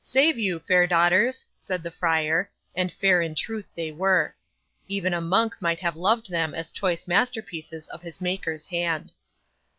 '"Save 0.03 0.35
you, 0.39 0.57
fair 0.57 0.87
daughters!" 0.87 1.45
said 1.59 1.83
the 1.83 1.91
friar; 1.91 2.49
and 2.75 2.91
fair 2.91 3.21
in 3.21 3.35
truth 3.35 3.67
they 3.75 3.91
were. 3.91 4.33
Even 4.87 5.13
a 5.13 5.21
monk 5.21 5.55
might 5.59 5.77
have 5.77 5.95
loved 5.95 6.27
them 6.31 6.55
as 6.55 6.71
choice 6.71 7.05
masterpieces 7.05 7.87
of 7.89 8.01
his 8.01 8.19
Maker's 8.19 8.65
hand. 8.65 9.11